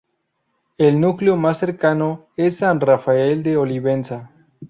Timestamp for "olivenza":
3.57-4.31